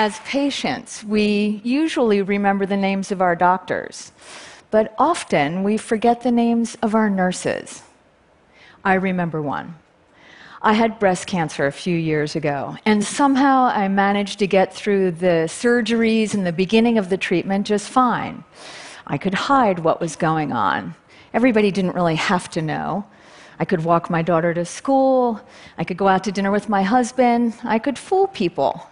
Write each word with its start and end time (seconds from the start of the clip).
As 0.00 0.20
patients, 0.20 1.02
we 1.02 1.60
usually 1.64 2.22
remember 2.22 2.66
the 2.66 2.76
names 2.76 3.10
of 3.10 3.20
our 3.20 3.34
doctors, 3.34 4.12
but 4.70 4.94
often 4.96 5.64
we 5.64 5.76
forget 5.76 6.20
the 6.20 6.30
names 6.30 6.76
of 6.82 6.94
our 6.94 7.10
nurses. 7.10 7.82
I 8.84 8.94
remember 8.94 9.42
one. 9.42 9.74
I 10.62 10.74
had 10.74 11.00
breast 11.00 11.26
cancer 11.26 11.66
a 11.66 11.72
few 11.72 11.96
years 11.96 12.36
ago, 12.36 12.76
and 12.86 13.02
somehow 13.02 13.72
I 13.74 13.88
managed 13.88 14.38
to 14.38 14.46
get 14.46 14.72
through 14.72 15.10
the 15.10 15.48
surgeries 15.48 16.32
and 16.32 16.46
the 16.46 16.52
beginning 16.52 16.96
of 16.96 17.08
the 17.08 17.18
treatment 17.18 17.66
just 17.66 17.88
fine. 17.88 18.44
I 19.04 19.18
could 19.18 19.34
hide 19.34 19.80
what 19.80 20.00
was 20.00 20.14
going 20.14 20.52
on. 20.52 20.94
Everybody 21.34 21.72
didn't 21.72 21.96
really 21.96 22.14
have 22.14 22.48
to 22.50 22.62
know. 22.62 23.04
I 23.58 23.64
could 23.64 23.82
walk 23.82 24.10
my 24.10 24.22
daughter 24.22 24.54
to 24.54 24.64
school. 24.64 25.40
I 25.76 25.82
could 25.82 25.96
go 25.96 26.06
out 26.06 26.22
to 26.22 26.30
dinner 26.30 26.52
with 26.52 26.68
my 26.68 26.84
husband. 26.84 27.54
I 27.64 27.80
could 27.80 27.98
fool 27.98 28.28
people. 28.28 28.88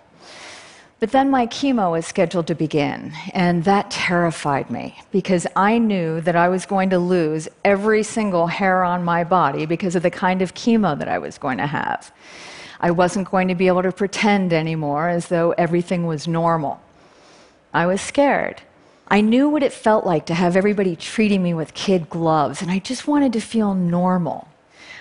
But 0.98 1.12
then 1.12 1.30
my 1.30 1.46
chemo 1.46 1.90
was 1.90 2.06
scheduled 2.06 2.46
to 2.46 2.54
begin, 2.54 3.12
and 3.34 3.64
that 3.64 3.90
terrified 3.90 4.70
me 4.70 4.98
because 5.10 5.46
I 5.54 5.76
knew 5.76 6.22
that 6.22 6.36
I 6.36 6.48
was 6.48 6.64
going 6.64 6.88
to 6.88 6.98
lose 6.98 7.48
every 7.66 8.02
single 8.02 8.46
hair 8.46 8.82
on 8.82 9.04
my 9.04 9.22
body 9.22 9.66
because 9.66 9.94
of 9.94 10.02
the 10.02 10.10
kind 10.10 10.40
of 10.40 10.54
chemo 10.54 10.98
that 10.98 11.08
I 11.08 11.18
was 11.18 11.36
going 11.36 11.58
to 11.58 11.66
have. 11.66 12.10
I 12.80 12.92
wasn't 12.92 13.30
going 13.30 13.48
to 13.48 13.54
be 13.54 13.68
able 13.68 13.82
to 13.82 13.92
pretend 13.92 14.54
anymore 14.54 15.10
as 15.10 15.28
though 15.28 15.52
everything 15.58 16.06
was 16.06 16.26
normal. 16.26 16.80
I 17.74 17.84
was 17.84 18.00
scared. 18.00 18.62
I 19.08 19.20
knew 19.20 19.50
what 19.50 19.62
it 19.62 19.74
felt 19.74 20.06
like 20.06 20.24
to 20.26 20.34
have 20.34 20.56
everybody 20.56 20.96
treating 20.96 21.42
me 21.42 21.52
with 21.52 21.74
kid 21.74 22.08
gloves, 22.08 22.62
and 22.62 22.70
I 22.70 22.78
just 22.78 23.06
wanted 23.06 23.34
to 23.34 23.40
feel 23.40 23.74
normal. 23.74 24.48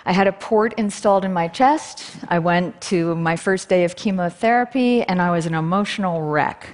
I 0.06 0.12
had 0.12 0.28
a 0.28 0.32
port 0.32 0.74
installed 0.78 1.26
in 1.26 1.34
my 1.34 1.48
chest. 1.48 2.18
I 2.28 2.38
went 2.38 2.80
to 2.82 3.16
my 3.16 3.36
first 3.36 3.70
day 3.70 3.86
of 3.86 3.96
chemotherapy, 3.96 5.02
and 5.02 5.20
I 5.20 5.32
was 5.32 5.48
an 5.48 5.56
emotional 5.56 6.22
wreck. 6.22 6.68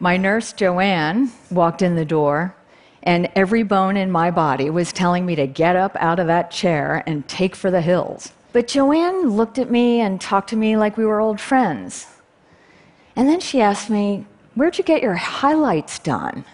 My 0.00 0.16
nurse, 0.16 0.52
Joanne, 0.54 1.30
walked 1.50 1.82
in 1.82 1.94
the 1.94 2.06
door, 2.06 2.54
and 3.02 3.30
every 3.36 3.62
bone 3.62 3.98
in 3.98 4.10
my 4.10 4.30
body 4.30 4.70
was 4.70 4.94
telling 4.94 5.26
me 5.26 5.34
to 5.34 5.46
get 5.46 5.76
up 5.76 5.94
out 6.00 6.18
of 6.18 6.26
that 6.26 6.50
chair 6.50 7.02
and 7.06 7.28
take 7.28 7.54
for 7.54 7.70
the 7.70 7.82
hills. 7.82 8.32
But 8.54 8.68
Joanne 8.68 9.28
looked 9.30 9.58
at 9.58 9.70
me 9.70 10.00
and 10.00 10.18
talked 10.18 10.48
to 10.50 10.56
me 10.56 10.76
like 10.76 10.96
we 10.96 11.04
were 11.04 11.20
old 11.20 11.40
friends. 11.40 12.06
And 13.14 13.28
then 13.28 13.40
she 13.40 13.60
asked 13.60 13.90
me, 13.90 14.26
Where'd 14.54 14.78
you 14.78 14.84
get 14.84 15.02
your 15.02 15.16
highlights 15.16 15.98
done? 15.98 16.44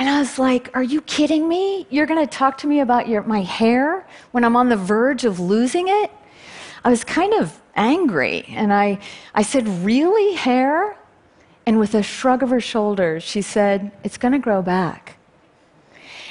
And 0.00 0.08
I 0.08 0.18
was 0.18 0.38
like, 0.38 0.70
Are 0.74 0.82
you 0.82 1.02
kidding 1.02 1.46
me? 1.46 1.86
You're 1.90 2.06
going 2.06 2.26
to 2.26 2.38
talk 2.38 2.56
to 2.58 2.66
me 2.66 2.80
about 2.80 3.06
your, 3.06 3.22
my 3.22 3.42
hair 3.42 4.06
when 4.30 4.44
I'm 4.44 4.56
on 4.56 4.70
the 4.70 4.76
verge 4.76 5.26
of 5.26 5.38
losing 5.38 5.88
it? 5.88 6.10
I 6.82 6.88
was 6.88 7.04
kind 7.04 7.34
of 7.34 7.60
angry. 7.76 8.46
And 8.48 8.72
I, 8.72 8.98
I 9.34 9.42
said, 9.42 9.68
Really, 9.84 10.34
hair? 10.36 10.96
And 11.66 11.78
with 11.78 11.94
a 11.94 12.02
shrug 12.02 12.42
of 12.42 12.48
her 12.48 12.62
shoulders, 12.62 13.22
she 13.22 13.42
said, 13.42 13.92
It's 14.02 14.16
going 14.16 14.32
to 14.32 14.38
grow 14.38 14.62
back. 14.62 15.18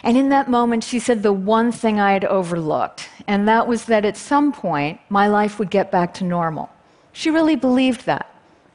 And 0.01 0.17
in 0.17 0.29
that 0.29 0.49
moment, 0.49 0.83
she 0.83 0.97
said 0.97 1.21
the 1.21 1.31
one 1.31 1.71
thing 1.71 1.99
I 1.99 2.13
had 2.13 2.25
overlooked, 2.25 3.07
and 3.27 3.47
that 3.47 3.67
was 3.67 3.85
that 3.85 4.03
at 4.03 4.17
some 4.17 4.51
point, 4.51 4.99
my 5.09 5.27
life 5.27 5.59
would 5.59 5.69
get 5.69 5.91
back 5.91 6.15
to 6.15 6.23
normal. 6.23 6.71
She 7.13 7.29
really 7.29 7.55
believed 7.55 8.07
that. 8.07 8.33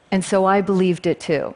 And 0.09 0.23
so 0.23 0.45
I 0.45 0.61
believed 0.61 1.05
it 1.05 1.19
too. 1.19 1.53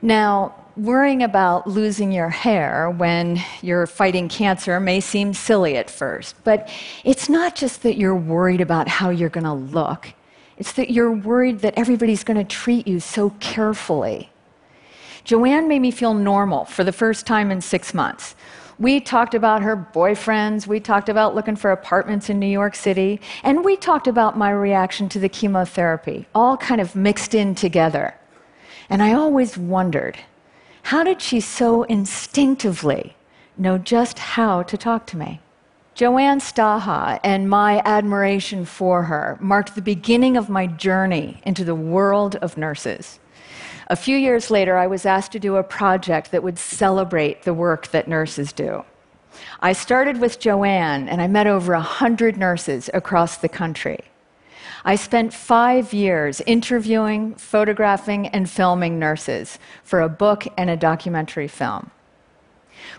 Now, 0.00 0.54
worrying 0.76 1.22
about 1.22 1.66
losing 1.66 2.12
your 2.12 2.28
hair 2.28 2.90
when 2.90 3.42
you're 3.62 3.86
fighting 3.86 4.28
cancer 4.28 4.78
may 4.78 5.00
seem 5.00 5.32
silly 5.32 5.76
at 5.76 5.88
first, 5.88 6.36
but 6.44 6.70
it's 7.02 7.28
not 7.28 7.56
just 7.56 7.82
that 7.82 7.96
you're 7.96 8.14
worried 8.14 8.60
about 8.60 8.86
how 8.86 9.08
you're 9.08 9.30
going 9.30 9.44
to 9.44 9.52
look, 9.52 10.12
it's 10.58 10.72
that 10.72 10.90
you're 10.90 11.12
worried 11.12 11.60
that 11.60 11.74
everybody's 11.76 12.24
going 12.24 12.36
to 12.36 12.44
treat 12.44 12.86
you 12.86 13.00
so 13.00 13.30
carefully. 13.40 14.30
Joanne 15.24 15.66
made 15.66 15.80
me 15.80 15.90
feel 15.90 16.14
normal 16.14 16.66
for 16.66 16.84
the 16.84 16.92
first 16.92 17.26
time 17.26 17.50
in 17.50 17.60
six 17.60 17.92
months. 17.92 18.36
We 18.78 19.00
talked 19.00 19.34
about 19.34 19.62
her 19.62 19.76
boyfriends, 19.94 20.66
we 20.66 20.78
talked 20.78 21.08
about 21.08 21.34
looking 21.34 21.56
for 21.56 21.72
apartments 21.72 22.28
in 22.28 22.38
New 22.38 22.46
York 22.46 22.74
City, 22.74 23.22
and 23.42 23.64
we 23.64 23.76
talked 23.76 24.06
about 24.06 24.36
my 24.36 24.50
reaction 24.50 25.08
to 25.08 25.18
the 25.18 25.30
chemotherapy, 25.30 26.26
all 26.34 26.58
kind 26.58 26.82
of 26.82 26.94
mixed 26.94 27.34
in 27.34 27.54
together. 27.54 28.14
And 28.90 29.02
I 29.02 29.14
always 29.14 29.56
wondered 29.56 30.18
how 30.86 31.02
did 31.02 31.20
she 31.20 31.40
so 31.40 31.82
instinctively 31.82 33.16
know 33.58 33.76
just 33.76 34.20
how 34.20 34.62
to 34.62 34.76
talk 34.76 35.04
to 35.04 35.16
me? 35.16 35.40
Joanne 35.96 36.38
Staha 36.38 37.18
and 37.24 37.50
my 37.50 37.82
admiration 37.84 38.64
for 38.64 39.02
her 39.02 39.36
marked 39.40 39.74
the 39.74 39.82
beginning 39.82 40.36
of 40.36 40.48
my 40.48 40.68
journey 40.68 41.40
into 41.44 41.64
the 41.64 41.74
world 41.74 42.36
of 42.36 42.56
nurses. 42.56 43.18
A 43.88 43.96
few 43.96 44.16
years 44.16 44.48
later, 44.48 44.76
I 44.76 44.86
was 44.86 45.04
asked 45.04 45.32
to 45.32 45.40
do 45.40 45.56
a 45.56 45.64
project 45.64 46.30
that 46.30 46.44
would 46.44 46.56
celebrate 46.56 47.42
the 47.42 47.54
work 47.54 47.88
that 47.88 48.06
nurses 48.06 48.52
do. 48.52 48.84
I 49.58 49.72
started 49.72 50.20
with 50.20 50.38
Joanne, 50.38 51.08
and 51.08 51.20
I 51.20 51.26
met 51.26 51.48
over 51.48 51.72
100 51.72 52.36
nurses 52.36 52.88
across 52.94 53.38
the 53.38 53.48
country. 53.48 54.04
I 54.88 54.94
spent 54.94 55.34
five 55.34 55.92
years 55.92 56.40
interviewing, 56.46 57.34
photographing, 57.34 58.28
and 58.28 58.48
filming 58.48 59.00
nurses 59.00 59.58
for 59.82 60.00
a 60.00 60.08
book 60.08 60.46
and 60.56 60.70
a 60.70 60.76
documentary 60.76 61.48
film. 61.48 61.90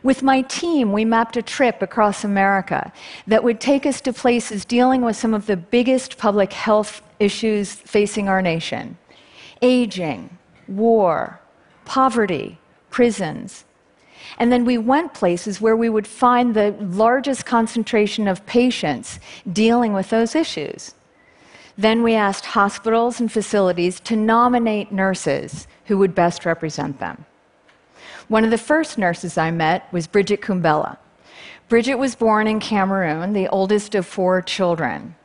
With 0.03 0.22
my 0.22 0.42
team, 0.42 0.92
we 0.92 1.06
mapped 1.06 1.38
a 1.38 1.42
trip 1.42 1.81
across 1.81 2.26
America 2.26 2.92
that 3.26 3.42
would 3.42 3.62
take 3.62 3.86
us 3.86 4.02
to 4.02 4.12
places 4.12 4.66
dealing 4.66 5.02
with 5.02 5.16
some 5.16 5.34
of 5.34 5.46
the 5.46 5.56
biggest 5.56 6.18
public 6.18 6.52
health 6.52 7.02
issues 7.20 7.74
facing 7.74 8.28
our 8.28 8.42
nation 8.42 8.97
aging, 9.62 10.38
war, 10.68 11.40
poverty, 11.86 12.59
prisons. 12.90 13.64
And 14.38 14.52
then 14.52 14.66
we 14.66 14.78
went 14.78 15.14
places 15.14 15.62
where 15.62 15.76
we 15.76 15.90
would 15.90 16.06
find 16.06 16.53
the 16.53 16.76
largest 16.81 17.46
concentration 17.46 18.28
of 18.28 18.46
patients 18.46 19.20
dealing 19.52 19.94
with 19.94 20.09
those 20.09 20.36
issues. 20.36 20.94
Then 21.78 22.02
we 22.02 22.16
asked 22.16 22.46
hospitals 22.46 23.20
and 23.20 23.32
facilities 23.32 24.00
to 24.02 24.16
nominate 24.16 24.92
nurses 24.92 25.68
who 25.86 25.98
would 26.00 26.16
best 26.16 26.46
represent 26.46 27.00
them. 27.00 27.26
One 28.28 28.44
of 28.44 28.52
the 28.52 28.58
first 28.58 28.98
nurses 28.98 29.38
I 29.38 29.52
met 29.52 29.92
was 29.94 30.08
Bridget 30.08 30.42
Kumbella. 30.42 30.98
Bridget 31.70 31.96
was 31.96 32.16
born 32.16 32.48
in 32.48 32.60
Cameroon, 32.60 33.34
the 33.34 33.48
oldest 33.50 33.94
of 33.94 34.06
four 34.06 34.42
children. 34.42 35.16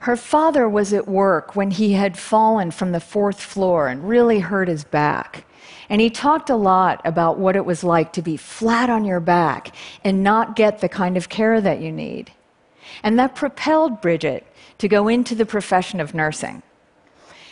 Her 0.00 0.16
father 0.16 0.68
was 0.68 0.92
at 0.92 1.08
work 1.08 1.56
when 1.56 1.70
he 1.70 1.94
had 1.94 2.18
fallen 2.18 2.70
from 2.70 2.92
the 2.92 3.00
fourth 3.00 3.40
floor 3.40 3.88
and 3.88 4.08
really 4.08 4.40
hurt 4.40 4.68
his 4.68 4.84
back. 4.84 5.44
And 5.88 6.00
he 6.00 6.10
talked 6.10 6.50
a 6.50 6.56
lot 6.56 7.00
about 7.04 7.38
what 7.38 7.56
it 7.56 7.64
was 7.64 7.82
like 7.82 8.12
to 8.12 8.22
be 8.22 8.36
flat 8.36 8.90
on 8.90 9.04
your 9.04 9.20
back 9.20 9.74
and 10.04 10.22
not 10.22 10.54
get 10.54 10.80
the 10.80 10.88
kind 10.88 11.16
of 11.16 11.28
care 11.28 11.60
that 11.60 11.80
you 11.80 11.90
need. 11.90 12.30
And 13.02 13.18
that 13.18 13.34
propelled 13.34 14.00
Bridget 14.00 14.46
to 14.78 14.88
go 14.88 15.08
into 15.08 15.34
the 15.34 15.46
profession 15.46 16.00
of 16.00 16.14
nursing. 16.14 16.62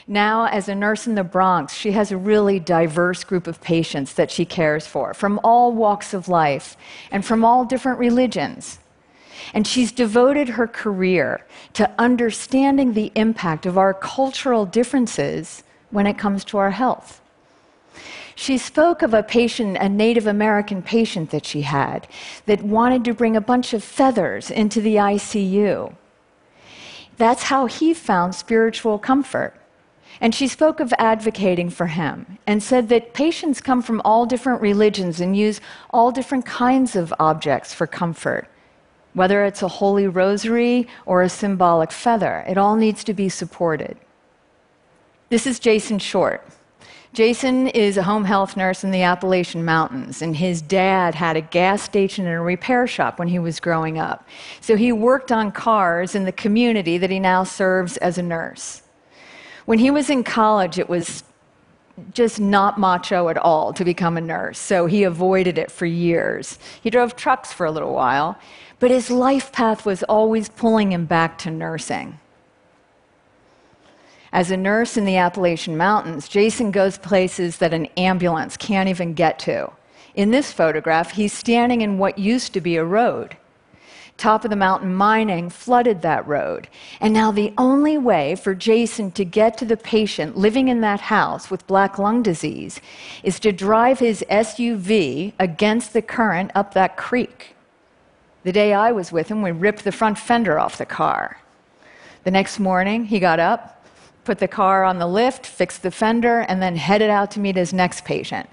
Now, 0.08 0.46
as 0.46 0.68
a 0.68 0.74
nurse 0.74 1.08
in 1.08 1.16
the 1.16 1.24
Bronx, 1.24 1.74
she 1.74 1.90
has 1.92 2.12
a 2.12 2.16
really 2.16 2.60
diverse 2.60 3.24
group 3.24 3.48
of 3.48 3.60
patients 3.60 4.14
that 4.14 4.30
she 4.30 4.44
cares 4.44 4.86
for 4.86 5.12
from 5.14 5.40
all 5.42 5.72
walks 5.72 6.14
of 6.14 6.28
life 6.28 6.76
and 7.10 7.24
from 7.24 7.44
all 7.44 7.64
different 7.64 7.98
religions. 7.98 8.78
And 9.52 9.66
she's 9.66 9.90
devoted 9.90 10.50
her 10.50 10.68
career 10.68 11.44
to 11.74 11.90
understanding 11.98 12.92
the 12.92 13.10
impact 13.16 13.66
of 13.66 13.76
our 13.76 13.92
cultural 13.92 14.64
differences 14.64 15.64
when 15.90 16.06
it 16.06 16.18
comes 16.18 16.44
to 16.44 16.58
our 16.58 16.70
health. 16.70 17.20
She 18.36 18.58
spoke 18.58 19.02
of 19.02 19.14
a 19.14 19.22
patient, 19.22 19.78
a 19.80 19.88
Native 19.88 20.26
American 20.26 20.82
patient 20.82 21.30
that 21.30 21.46
she 21.46 21.62
had, 21.62 22.06
that 22.44 22.62
wanted 22.62 23.04
to 23.04 23.14
bring 23.14 23.34
a 23.34 23.40
bunch 23.40 23.72
of 23.72 23.82
feathers 23.82 24.50
into 24.50 24.80
the 24.80 24.96
ICU. 24.96 25.94
That's 27.16 27.44
how 27.44 27.66
he 27.66 27.94
found 27.94 28.34
spiritual 28.34 28.98
comfort. 28.98 29.54
And 30.20 30.34
she 30.34 30.48
spoke 30.48 30.80
of 30.80 30.94
advocating 30.98 31.70
for 31.70 31.86
him 31.86 32.38
and 32.46 32.62
said 32.62 32.88
that 32.88 33.12
patients 33.12 33.60
come 33.60 33.82
from 33.82 34.00
all 34.04 34.24
different 34.24 34.62
religions 34.62 35.20
and 35.20 35.36
use 35.36 35.60
all 35.90 36.10
different 36.10 36.46
kinds 36.46 36.96
of 36.96 37.12
objects 37.18 37.74
for 37.74 37.86
comfort. 37.86 38.48
Whether 39.12 39.44
it's 39.44 39.62
a 39.62 39.68
holy 39.68 40.06
rosary 40.06 40.88
or 41.04 41.22
a 41.22 41.28
symbolic 41.28 41.90
feather, 41.90 42.44
it 42.48 42.58
all 42.58 42.76
needs 42.76 43.04
to 43.04 43.14
be 43.14 43.28
supported. 43.28 43.96
This 45.28 45.46
is 45.46 45.58
Jason 45.58 45.98
Short. 45.98 46.46
Jason 47.16 47.68
is 47.68 47.96
a 47.96 48.02
home 48.02 48.24
health 48.24 48.58
nurse 48.58 48.84
in 48.84 48.90
the 48.90 49.00
Appalachian 49.00 49.64
Mountains, 49.64 50.20
and 50.20 50.36
his 50.36 50.60
dad 50.60 51.14
had 51.14 51.34
a 51.34 51.40
gas 51.40 51.80
station 51.80 52.26
and 52.26 52.34
a 52.34 52.40
repair 52.40 52.86
shop 52.86 53.18
when 53.18 53.26
he 53.26 53.38
was 53.38 53.58
growing 53.58 53.98
up. 53.98 54.28
So 54.60 54.76
he 54.76 54.92
worked 54.92 55.32
on 55.32 55.50
cars 55.50 56.14
in 56.14 56.24
the 56.24 56.32
community 56.32 56.98
that 56.98 57.08
he 57.08 57.18
now 57.18 57.42
serves 57.42 57.96
as 57.96 58.18
a 58.18 58.22
nurse. 58.22 58.82
When 59.64 59.78
he 59.78 59.90
was 59.90 60.10
in 60.10 60.24
college, 60.24 60.78
it 60.78 60.90
was 60.90 61.24
just 62.12 62.38
not 62.38 62.78
macho 62.78 63.30
at 63.30 63.38
all 63.38 63.72
to 63.72 63.82
become 63.82 64.18
a 64.18 64.20
nurse, 64.20 64.58
so 64.58 64.84
he 64.84 65.02
avoided 65.02 65.56
it 65.56 65.70
for 65.70 65.86
years. 65.86 66.58
He 66.82 66.90
drove 66.90 67.16
trucks 67.16 67.50
for 67.50 67.64
a 67.64 67.70
little 67.70 67.94
while, 67.94 68.38
but 68.78 68.90
his 68.90 69.10
life 69.10 69.52
path 69.52 69.86
was 69.86 70.02
always 70.02 70.50
pulling 70.50 70.92
him 70.92 71.06
back 71.06 71.38
to 71.38 71.50
nursing. 71.50 72.18
As 74.36 74.50
a 74.50 74.56
nurse 74.58 74.98
in 74.98 75.06
the 75.06 75.16
Appalachian 75.16 75.78
Mountains, 75.78 76.28
Jason 76.28 76.70
goes 76.70 76.98
places 76.98 77.56
that 77.56 77.72
an 77.72 77.86
ambulance 77.96 78.58
can't 78.58 78.90
even 78.90 79.14
get 79.14 79.38
to. 79.38 79.72
In 80.14 80.30
this 80.30 80.52
photograph, 80.52 81.12
he's 81.12 81.32
standing 81.32 81.80
in 81.80 81.96
what 81.96 82.18
used 82.18 82.52
to 82.52 82.60
be 82.60 82.76
a 82.76 82.84
road. 82.84 83.38
Top 84.18 84.44
of 84.44 84.50
the 84.50 84.56
mountain 84.56 84.94
mining 84.94 85.48
flooded 85.48 86.02
that 86.02 86.26
road. 86.26 86.68
And 87.00 87.14
now 87.14 87.32
the 87.32 87.54
only 87.56 87.96
way 87.96 88.36
for 88.36 88.54
Jason 88.54 89.10
to 89.12 89.24
get 89.24 89.56
to 89.56 89.64
the 89.64 89.78
patient 89.78 90.36
living 90.36 90.68
in 90.68 90.82
that 90.82 91.00
house 91.00 91.50
with 91.50 91.66
black 91.66 91.98
lung 91.98 92.22
disease 92.22 92.78
is 93.22 93.40
to 93.40 93.52
drive 93.52 94.00
his 94.00 94.22
SUV 94.28 95.32
against 95.38 95.94
the 95.94 96.02
current 96.02 96.50
up 96.54 96.74
that 96.74 96.98
creek. 96.98 97.56
The 98.44 98.52
day 98.52 98.74
I 98.74 98.92
was 98.92 99.10
with 99.10 99.28
him, 99.28 99.40
we 99.40 99.50
ripped 99.50 99.84
the 99.84 99.92
front 99.92 100.18
fender 100.18 100.58
off 100.58 100.76
the 100.76 100.84
car. 100.84 101.38
The 102.24 102.30
next 102.30 102.58
morning, 102.58 103.06
he 103.06 103.18
got 103.18 103.40
up, 103.40 103.75
put 104.26 104.38
the 104.38 104.48
car 104.48 104.84
on 104.84 104.98
the 104.98 105.06
lift, 105.06 105.46
fixed 105.46 105.82
the 105.82 105.90
fender, 105.90 106.40
and 106.40 106.60
then 106.60 106.76
headed 106.76 107.08
out 107.08 107.30
to 107.30 107.40
meet 107.40 107.56
his 107.56 107.72
next 107.72 108.04
patient. 108.04 108.50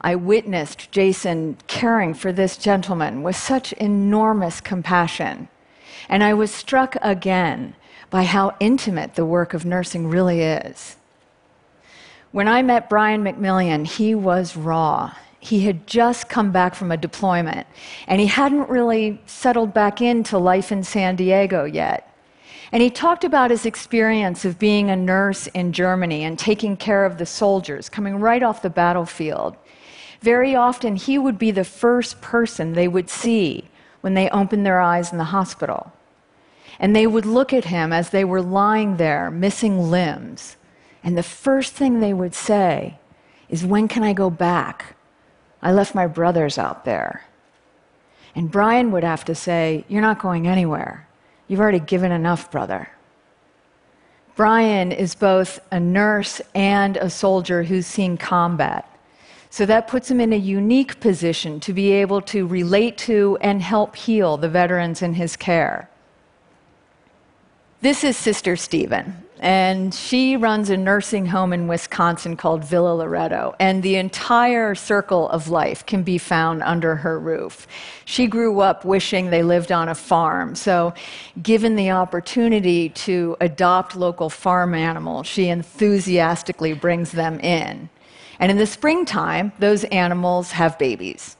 I 0.00 0.14
witnessed 0.14 0.92
Jason 0.92 1.56
caring 1.66 2.12
for 2.12 2.30
this 2.30 2.58
gentleman 2.58 3.22
with 3.22 3.36
such 3.36 3.72
enormous 3.72 4.60
compassion. 4.60 5.48
And 6.10 6.22
I 6.22 6.34
was 6.34 6.50
struck 6.50 6.94
again 7.00 7.74
by 8.10 8.24
how 8.24 8.54
intimate 8.60 9.14
the 9.14 9.24
work 9.24 9.54
of 9.54 9.64
nursing 9.64 10.06
really 10.06 10.42
is. 10.42 10.96
When 12.32 12.48
I 12.48 12.62
met 12.62 12.90
Brian 12.90 13.24
McMillion, 13.24 13.86
he 13.86 14.14
was 14.14 14.56
raw. 14.56 15.14
He 15.40 15.60
had 15.60 15.86
just 15.86 16.28
come 16.28 16.52
back 16.52 16.74
from 16.74 16.92
a 16.92 16.96
deployment, 16.96 17.66
and 18.06 18.20
he 18.20 18.26
hadn't 18.26 18.68
really 18.68 19.22
settled 19.24 19.72
back 19.72 20.02
into 20.02 20.36
life 20.36 20.70
in 20.70 20.84
San 20.84 21.16
Diego 21.16 21.64
yet. 21.64 22.13
And 22.72 22.82
he 22.82 22.90
talked 22.90 23.24
about 23.24 23.50
his 23.50 23.66
experience 23.66 24.44
of 24.44 24.58
being 24.58 24.90
a 24.90 24.96
nurse 24.96 25.46
in 25.48 25.72
Germany 25.72 26.24
and 26.24 26.38
taking 26.38 26.76
care 26.76 27.04
of 27.04 27.18
the 27.18 27.26
soldiers 27.26 27.88
coming 27.88 28.16
right 28.16 28.42
off 28.42 28.62
the 28.62 28.70
battlefield. 28.70 29.56
Very 30.20 30.56
often, 30.56 30.96
he 30.96 31.18
would 31.18 31.38
be 31.38 31.50
the 31.50 31.64
first 31.64 32.20
person 32.20 32.72
they 32.72 32.88
would 32.88 33.10
see 33.10 33.68
when 34.00 34.14
they 34.14 34.28
opened 34.30 34.64
their 34.64 34.80
eyes 34.80 35.12
in 35.12 35.18
the 35.18 35.24
hospital. 35.24 35.92
And 36.78 36.96
they 36.96 37.06
would 37.06 37.26
look 37.26 37.52
at 37.52 37.66
him 37.66 37.92
as 37.92 38.10
they 38.10 38.24
were 38.24 38.42
lying 38.42 38.96
there, 38.96 39.30
missing 39.30 39.90
limbs. 39.90 40.56
And 41.02 41.16
the 41.16 41.22
first 41.22 41.74
thing 41.74 42.00
they 42.00 42.14
would 42.14 42.34
say 42.34 42.98
is, 43.48 43.64
When 43.64 43.86
can 43.86 44.02
I 44.02 44.12
go 44.12 44.30
back? 44.30 44.96
I 45.62 45.72
left 45.72 45.94
my 45.94 46.06
brothers 46.06 46.58
out 46.58 46.84
there. 46.84 47.24
And 48.34 48.50
Brian 48.50 48.90
would 48.90 49.04
have 49.04 49.24
to 49.26 49.34
say, 49.34 49.84
You're 49.88 50.02
not 50.02 50.18
going 50.18 50.48
anywhere. 50.48 51.06
You've 51.48 51.60
already 51.60 51.80
given 51.80 52.12
enough, 52.12 52.50
brother. 52.50 52.88
Brian 54.36 54.90
is 54.90 55.14
both 55.14 55.60
a 55.70 55.78
nurse 55.78 56.40
and 56.54 56.96
a 56.96 57.08
soldier 57.08 57.62
who's 57.62 57.86
seen 57.86 58.16
combat. 58.16 58.90
So 59.50 59.64
that 59.66 59.86
puts 59.86 60.10
him 60.10 60.20
in 60.20 60.32
a 60.32 60.36
unique 60.36 60.98
position 60.98 61.60
to 61.60 61.72
be 61.72 61.92
able 61.92 62.20
to 62.22 62.46
relate 62.46 62.98
to 62.98 63.38
and 63.40 63.62
help 63.62 63.94
heal 63.94 64.36
the 64.36 64.48
veterans 64.48 65.02
in 65.02 65.14
his 65.14 65.36
care. 65.36 65.88
This 67.80 68.02
is 68.02 68.16
Sister 68.16 68.56
Stephen, 68.56 69.23
and 69.40 69.92
she 69.92 70.36
runs 70.36 70.70
a 70.70 70.76
nursing 70.76 71.26
home 71.26 71.52
in 71.52 71.66
Wisconsin 71.66 72.36
called 72.36 72.64
Villa 72.64 72.94
Loretto, 72.94 73.54
and 73.58 73.82
the 73.82 73.96
entire 73.96 74.74
circle 74.74 75.28
of 75.30 75.48
life 75.48 75.84
can 75.86 76.02
be 76.02 76.18
found 76.18 76.62
under 76.62 76.96
her 76.96 77.18
roof. 77.18 77.66
She 78.04 78.26
grew 78.26 78.60
up 78.60 78.84
wishing 78.84 79.30
they 79.30 79.42
lived 79.42 79.72
on 79.72 79.88
a 79.88 79.94
farm, 79.94 80.54
so 80.54 80.94
given 81.42 81.76
the 81.76 81.90
opportunity 81.90 82.90
to 82.90 83.36
adopt 83.40 83.96
local 83.96 84.30
farm 84.30 84.74
animals, 84.74 85.26
she 85.26 85.48
enthusiastically 85.48 86.72
brings 86.72 87.12
them 87.12 87.40
in. 87.40 87.88
And 88.38 88.50
in 88.50 88.58
the 88.58 88.66
springtime, 88.66 89.52
those 89.58 89.84
animals 89.84 90.52
have 90.52 90.78
babies. 90.78 91.36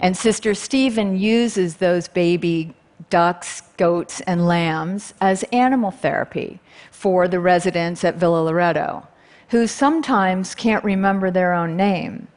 And 0.00 0.16
Sister 0.16 0.54
Stephen 0.54 1.18
uses 1.18 1.76
those 1.76 2.08
baby 2.08 2.74
ducks, 3.10 3.62
goats, 3.76 4.20
and 4.22 4.46
lambs 4.46 5.14
as 5.20 5.42
animal 5.44 5.90
therapy 5.90 6.60
for 6.90 7.28
the 7.28 7.40
residents 7.40 8.04
at 8.04 8.16
Villa 8.16 8.42
Loretto, 8.42 9.06
who 9.48 9.66
sometimes 9.66 10.54
can't 10.54 10.84
remember 10.84 11.30
their 11.30 11.52
own 11.52 11.76
name, 11.76 12.28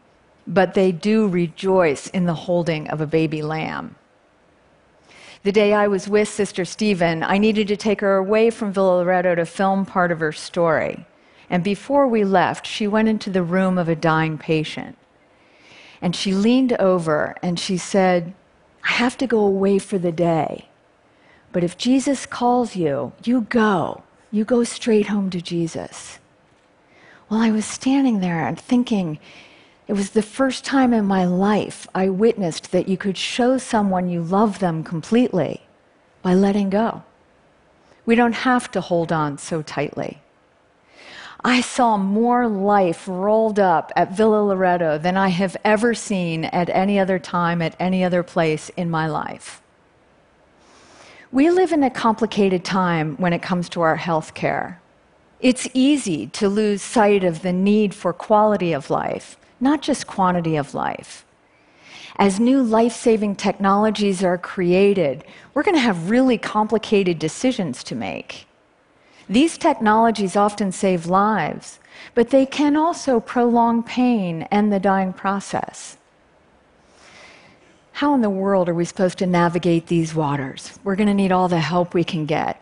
but 0.45 0.74
they 0.74 0.92
do 0.92 1.27
rejoice 1.27 2.07
in 2.07 2.25
the 2.25 2.33
holding 2.33 2.88
of 2.89 3.01
a 3.01 3.07
baby 3.07 3.42
lamb. 3.42 3.95
The 5.44 5.51
day 5.51 5.74
I 5.74 5.88
was 5.88 6.09
with 6.09 6.27
Sister 6.27 6.65
Stephen, 6.65 7.24
I 7.24 7.38
needed 7.38 7.68
to 7.69 7.77
take 7.77 8.01
her 8.01 8.18
away 8.18 8.50
from 8.50 8.74
Villa 8.74 8.98
Loretto 8.98 9.36
to 9.36 9.45
film 9.45 9.86
part 9.86 10.12
of 10.12 10.19
her 10.19 10.31
story. 10.31 11.06
And 11.50 11.63
before 11.63 12.07
we 12.07 12.24
left, 12.25 12.68
she 12.68 12.88
went 12.88 13.07
into 13.07 13.30
the 13.30 13.44
room 13.44 13.77
of 13.77 13.88
a 13.88 13.95
dying 13.95 14.38
patient. 14.38 14.98
And 16.01 16.15
she 16.15 16.33
leaned 16.33 16.74
over 16.74 17.36
and 17.42 17.59
she 17.59 17.77
said, 17.77 18.33
I 18.87 18.91
have 18.91 19.17
to 19.17 19.27
go 19.27 19.39
away 19.39 19.79
for 19.79 19.97
the 19.97 20.13
day. 20.13 20.69
But 21.51 21.63
if 21.63 21.77
Jesus 21.77 22.25
calls 22.25 22.75
you, 22.75 23.11
you 23.23 23.41
go. 23.41 24.03
You 24.31 24.45
go 24.45 24.63
straight 24.63 25.07
home 25.07 25.29
to 25.31 25.41
Jesus. 25.41 26.19
Well, 27.29 27.41
I 27.41 27.51
was 27.51 27.65
standing 27.65 28.21
there 28.21 28.47
and 28.47 28.57
thinking, 28.57 29.19
it 29.87 29.93
was 29.93 30.11
the 30.11 30.21
first 30.21 30.63
time 30.63 30.93
in 30.93 31.05
my 31.05 31.25
life 31.25 31.87
I 31.93 32.07
witnessed 32.09 32.71
that 32.71 32.87
you 32.87 32.97
could 32.97 33.17
show 33.17 33.57
someone 33.57 34.09
you 34.09 34.21
love 34.21 34.59
them 34.59 34.83
completely 34.83 35.61
by 36.21 36.33
letting 36.33 36.69
go. 36.69 37.03
We 38.05 38.15
don't 38.15 38.33
have 38.33 38.71
to 38.71 38.81
hold 38.81 39.11
on 39.11 39.37
so 39.37 39.61
tightly. 39.61 40.21
I 41.47 41.61
saw 41.61 41.95
more 41.95 42.45
life 42.45 43.07
rolled 43.07 43.57
up 43.57 43.94
at 43.95 44.11
Villa 44.11 44.44
Loretto 44.44 44.97
than 44.97 45.15
I 45.15 45.29
have 45.29 45.55
ever 45.63 45.94
seen 45.94 46.44
at 46.44 46.69
any 46.71 46.99
other 46.99 47.19
time, 47.19 47.61
at 47.61 47.73
any 47.79 48.03
other 48.03 48.21
place 48.21 48.67
in 48.75 48.89
my 48.89 49.07
life. 49.07 49.61
We 51.31 51.49
live 51.49 51.71
in 51.71 51.83
a 51.83 51.89
complicated 51.89 52.65
time 52.65 53.15
when 53.15 53.31
it 53.31 53.41
comes 53.41 53.69
to 53.69 53.81
our 53.81 53.95
health 53.95 54.33
care. 54.33 54.81
It's 55.39 55.69
easy 55.73 56.27
to 56.27 56.49
lose 56.49 56.81
sight 56.81 57.23
of 57.23 57.44
the 57.44 57.53
need 57.53 57.95
for 57.95 58.11
quality 58.11 58.73
of 58.73 58.89
life, 58.89 59.38
not 59.61 59.81
just 59.81 60.05
quantity 60.05 60.57
of 60.57 60.73
life. 60.73 61.25
As 62.18 62.42
new 62.42 62.61
life 62.61 62.92
saving 62.92 63.37
technologies 63.37 64.21
are 64.21 64.37
created, 64.37 65.23
we're 65.54 65.63
going 65.63 65.75
to 65.75 65.80
have 65.80 66.09
really 66.09 66.37
complicated 66.37 67.18
decisions 67.19 67.85
to 67.85 67.95
make. 67.95 68.47
These 69.29 69.57
technologies 69.57 70.35
often 70.35 70.71
save 70.71 71.05
lives, 71.05 71.79
but 72.15 72.29
they 72.29 72.45
can 72.45 72.77
also 72.77 73.19
prolong 73.19 73.83
pain 73.83 74.43
and 74.51 74.71
the 74.71 74.79
dying 74.79 75.11
process. 75.11 75.97
How 77.93 78.13
in 78.13 78.21
the 78.21 78.29
world 78.29 78.69
are 78.69 78.75
we 78.75 78.85
supposed 78.85 79.17
to 79.17 79.25
navigate 79.25 79.87
these 79.87 80.13
waters? 80.13 80.77
We're 80.83 80.95
going 80.95 81.07
to 81.07 81.13
need 81.13 81.31
all 81.31 81.47
the 81.47 81.59
help 81.59 81.93
we 81.93 82.03
can 82.03 82.25
get. 82.25 82.61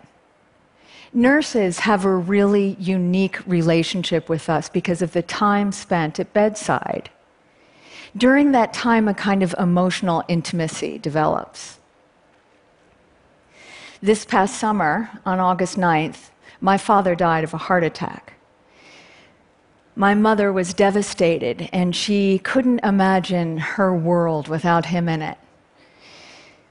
Nurses 1.14 1.80
have 1.80 2.04
a 2.04 2.16
really 2.16 2.76
unique 2.80 3.46
relationship 3.46 4.28
with 4.28 4.50
us 4.50 4.70
because 4.70 5.02
of 5.02 5.14
the 5.14 5.22
time 5.22 5.72
spent 5.72 6.20
at 6.20 6.34
bedside. 6.34 7.10
During 8.18 8.54
that 8.54 8.74
time, 8.74 9.08
a 9.08 9.14
kind 9.14 9.44
of 9.44 9.54
emotional 9.60 10.24
intimacy 10.28 10.98
develops. 10.98 11.80
This 14.02 14.24
past 14.24 14.58
summer, 14.58 15.10
on 15.26 15.40
August 15.40 15.78
9th, 15.78 16.30
my 16.62 16.78
father 16.78 17.16
died 17.16 17.44
of 17.44 17.54
a 17.54 17.58
heart 17.58 17.84
attack. 17.84 18.34
My 19.96 20.14
mother 20.14 20.52
was 20.52 20.74
devastated, 20.74 21.70
and 21.72 21.96
she 21.96 22.40
couldn't 22.40 22.80
imagine 22.80 23.58
her 23.58 23.96
world 23.96 24.48
without 24.48 24.88
him 24.88 25.08
in 25.08 25.22
it. 25.22 25.38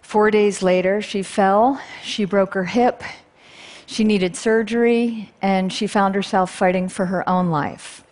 Four 0.02 0.30
days 0.30 0.62
later, 0.62 1.00
she 1.00 1.22
fell, 1.22 1.80
she 2.02 2.24
broke 2.26 2.54
her 2.54 2.64
hip, 2.64 3.02
she 3.86 4.04
needed 4.04 4.36
surgery, 4.36 5.32
and 5.40 5.72
she 5.72 5.86
found 5.86 6.14
herself 6.14 6.50
fighting 6.50 6.88
for 6.88 7.06
her 7.06 7.26
own 7.28 7.48
life. 7.48 8.04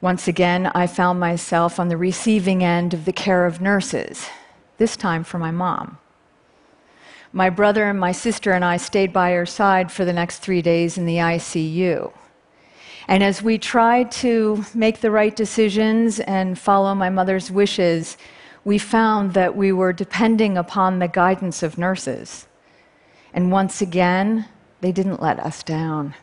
Once 0.00 0.26
again, 0.26 0.66
I 0.74 0.86
found 0.86 1.20
myself 1.20 1.78
on 1.78 1.88
the 1.88 1.96
receiving 1.96 2.64
end 2.64 2.94
of 2.94 3.04
the 3.04 3.12
care 3.12 3.46
of 3.46 3.60
nurses, 3.60 4.28
this 4.78 4.96
time 4.96 5.24
for 5.24 5.38
my 5.38 5.50
mom. 5.50 5.98
My 7.32 7.48
brother 7.48 7.88
and 7.88 8.00
my 8.00 8.12
sister 8.12 8.52
and 8.52 8.64
I 8.64 8.76
stayed 8.76 9.12
by 9.12 9.32
her 9.32 9.46
side 9.46 9.92
for 9.92 10.04
the 10.04 10.12
next 10.12 10.38
three 10.38 10.62
days 10.62 10.98
in 10.98 11.06
the 11.06 11.16
ICU. 11.16 12.12
And 13.06 13.22
as 13.22 13.42
we 13.42 13.56
tried 13.56 14.10
to 14.12 14.64
make 14.74 15.00
the 15.00 15.10
right 15.10 15.34
decisions 15.34 16.18
and 16.20 16.58
follow 16.58 16.94
my 16.94 17.08
mother's 17.08 17.50
wishes, 17.50 18.16
we 18.64 18.78
found 18.78 19.34
that 19.34 19.56
we 19.56 19.72
were 19.72 19.92
depending 19.92 20.58
upon 20.58 20.98
the 20.98 21.08
guidance 21.08 21.62
of 21.62 21.78
nurses. 21.78 22.46
And 23.32 23.52
once 23.52 23.80
again, 23.80 24.46
they 24.80 24.92
didn't 24.92 25.22
let 25.22 25.38
us 25.38 25.62
down. 25.62 26.14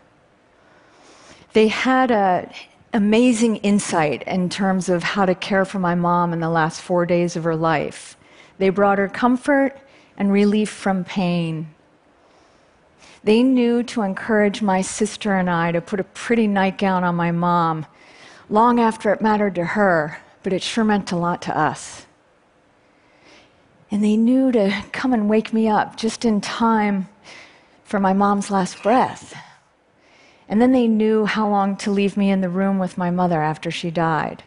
They 1.53 1.69
had 1.69 2.11
an 2.11 2.51
amazing 2.93 3.57
insight 3.57 4.23
in 4.23 4.49
terms 4.49 4.89
of 4.89 5.03
how 5.03 5.25
to 5.25 5.35
care 5.35 5.63
for 5.63 5.79
my 5.79 5.95
mom 5.95 6.33
in 6.33 6.41
the 6.41 6.49
last 6.49 6.81
four 6.81 7.05
days 7.05 7.35
of 7.35 7.45
her 7.45 7.55
life. 7.55 8.17
They 8.57 8.69
brought 8.69 8.97
her 8.97 9.07
comfort 9.07 9.77
and 10.17 10.31
relief 10.31 10.69
from 10.69 11.03
pain. 11.03 11.73
They 13.23 13.43
knew 13.43 13.83
to 13.83 14.01
encourage 14.01 14.61
my 14.61 14.81
sister 14.81 15.35
and 15.35 15.49
I 15.49 15.71
to 15.71 15.81
put 15.81 15.99
a 15.99 16.05
pretty 16.05 16.47
nightgown 16.47 17.03
on 17.03 17.15
my 17.15 17.31
mom 17.31 17.85
long 18.49 18.79
after 18.79 19.11
it 19.11 19.21
mattered 19.21 19.55
to 19.55 19.63
her, 19.63 20.19
but 20.43 20.53
it 20.53 20.63
sure 20.63 20.83
meant 20.83 21.11
a 21.11 21.17
lot 21.17 21.41
to 21.43 21.57
us. 21.57 22.05
And 23.91 24.03
they 24.03 24.17
knew 24.17 24.51
to 24.51 24.83
come 24.91 25.13
and 25.13 25.29
wake 25.29 25.53
me 25.53 25.67
up 25.67 25.95
just 25.95 26.25
in 26.25 26.41
time 26.41 27.07
for 27.83 27.99
my 27.99 28.13
mom's 28.13 28.51
last 28.51 28.81
breath. 28.83 29.33
And 30.49 30.61
then 30.61 30.71
they 30.71 30.87
knew 30.87 31.25
how 31.25 31.47
long 31.47 31.75
to 31.77 31.91
leave 31.91 32.17
me 32.17 32.29
in 32.29 32.41
the 32.41 32.49
room 32.49 32.79
with 32.79 32.97
my 32.97 33.11
mother 33.11 33.41
after 33.41 33.71
she 33.71 33.91
died. 33.91 34.43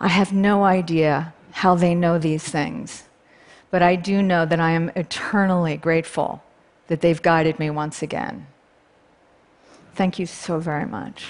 I 0.00 0.08
have 0.08 0.32
no 0.32 0.64
idea 0.64 1.34
how 1.50 1.74
they 1.74 1.94
know 1.94 2.18
these 2.18 2.44
things, 2.44 3.04
but 3.70 3.82
I 3.82 3.96
do 3.96 4.22
know 4.22 4.46
that 4.46 4.60
I 4.60 4.70
am 4.70 4.90
eternally 4.96 5.76
grateful 5.76 6.42
that 6.88 7.00
they've 7.00 7.20
guided 7.20 7.58
me 7.58 7.70
once 7.70 8.02
again. 8.02 8.46
Thank 9.94 10.18
you 10.18 10.26
so 10.26 10.58
very 10.58 10.86
much. 10.86 11.24